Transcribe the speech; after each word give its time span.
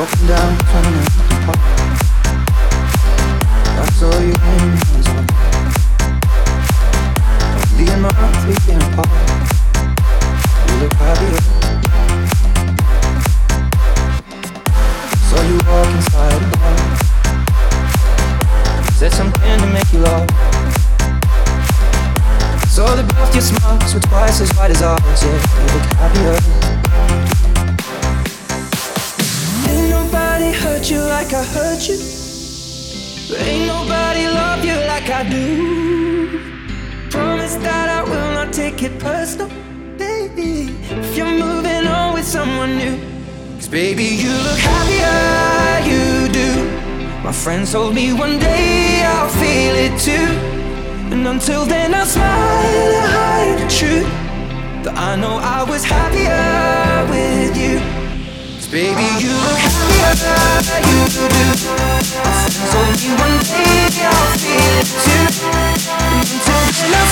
I 0.00 0.04
saw 3.98 4.14
you 4.20 4.30
in 4.30 4.78
on. 5.08 5.26
Me 7.76 7.84
and 7.90 8.02
my 8.02 8.10
taking 8.46 8.78
apart. 8.78 9.10
You 10.68 10.74
look 10.78 10.94
happier. 11.02 11.40
Saw 15.26 15.42
you 15.42 15.56
walk 15.66 15.90
inside 15.90 16.38
the 16.42 16.48
bar. 16.58 16.78
Said 18.92 19.12
something 19.12 19.58
to 19.58 19.66
make 19.66 19.92
you 19.92 19.98
laugh. 19.98 20.30
Saw 22.68 22.94
that 22.94 23.06
both 23.16 23.34
your 23.34 23.42
twice 24.02 24.40
as 24.40 24.50
wide 24.56 24.70
as 24.70 24.80
ours. 24.80 25.22
Yeah, 25.24 25.32
you 25.58 25.66
look 25.74 25.86
happier. 25.96 27.37
Like 31.18 31.34
I 31.34 31.44
hurt 31.56 31.82
you. 31.88 31.98
But 33.28 33.40
Ain't 33.50 33.66
nobody 33.66 34.24
love 34.40 34.60
you 34.64 34.76
like 34.92 35.08
I 35.20 35.22
do. 35.28 35.46
Promise 37.10 37.56
that 37.66 37.86
I 37.98 38.00
will 38.10 38.30
not 38.38 38.52
take 38.52 38.78
it 38.88 38.94
personal, 39.00 39.48
baby. 39.98 40.52
If 41.02 41.16
you're 41.16 41.36
moving 41.46 41.84
on 41.98 42.14
with 42.14 42.26
someone 42.36 42.72
new. 42.82 42.96
Cause 43.56 43.68
baby, 43.68 44.08
you 44.24 44.32
look 44.46 44.60
happier, 44.74 45.18
you 45.90 46.04
do. 46.40 46.50
My 47.26 47.32
friends 47.32 47.72
told 47.72 47.94
me 48.00 48.12
one 48.12 48.38
day 48.38 49.02
I'll 49.14 49.32
feel 49.42 49.74
it 49.86 49.94
too. 50.08 50.28
And 51.12 51.26
until 51.26 51.64
then, 51.64 51.94
I'll 51.94 52.06
smile 52.06 52.90
and 53.00 53.10
hide 53.18 53.56
the 53.62 53.68
truth. 53.78 54.10
That 54.84 54.94
I 55.10 55.16
know 55.22 55.34
I 55.56 55.60
was 55.70 55.82
happier 55.82 56.46
with 57.12 57.54
you. 57.64 57.76
Cause 58.54 58.68
baby, 58.70 59.06
you 59.24 59.32
look. 59.46 59.67
Me 62.58 62.64
one 62.64 63.38
day 63.38 63.86
I'll 64.02 64.34
feel 64.34 64.78
it 64.78 64.90
too. 64.98 65.30
Until 66.10 66.90
then, 66.90 67.07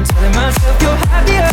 and 0.00 0.08
telling 0.08 0.34
myself 0.34 0.82
you're 0.82 0.96
happier 1.12 1.50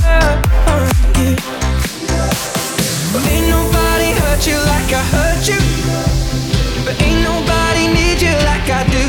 ain't 3.28 3.48
nobody 3.50 4.10
hurt 4.22 4.48
you 4.48 4.58
like 4.72 4.90
I 4.94 5.04
hurt 5.16 5.44
you. 5.52 5.60
But 6.86 6.96
ain't 7.02 7.22
nobody 7.24 7.92
need 7.92 8.22
you 8.22 8.36
like 8.48 8.68
I 8.80 8.84
do. 8.88 9.06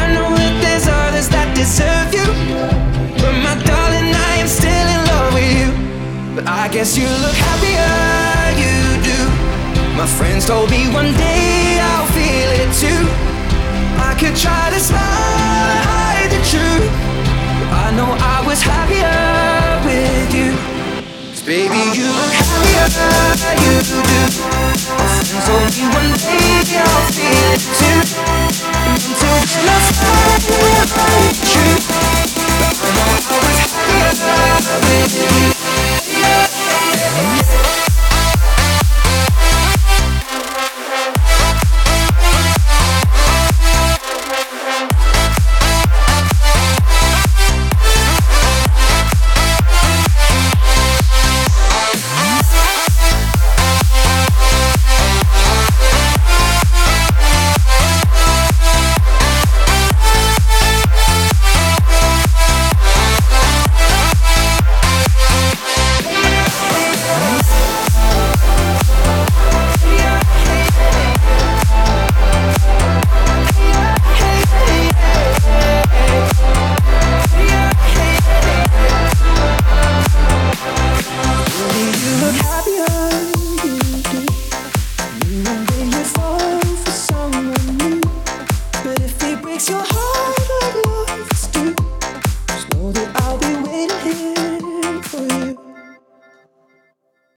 I 0.00 0.02
know 0.14 0.28
that 0.34 0.54
there's 0.64 0.88
others 0.88 1.28
that 1.28 1.54
deserve 1.54 2.10
you. 2.10 2.26
But 3.22 3.34
my 3.46 3.54
darling, 3.62 4.10
I 4.10 4.32
am 4.42 4.48
still 4.48 4.88
in 4.94 5.00
love 5.12 5.30
with 5.36 5.52
you. 5.60 5.70
But 6.34 6.44
I 6.48 6.66
guess 6.74 6.96
you 6.98 7.06
look 7.22 7.38
happier, 7.48 7.94
you 8.58 8.74
do. 9.06 9.18
My 9.94 10.06
friends 10.18 10.46
told 10.46 10.70
me 10.70 10.90
one 10.90 11.12
day 11.14 11.78
I'll 11.78 12.10
feel 12.10 12.50
it 12.62 12.70
too. 12.82 13.02
I 14.08 14.16
could 14.18 14.34
try 14.34 14.70
to 14.74 14.80
smile 14.80 15.21
baby, 21.52 21.76
you 21.98 22.41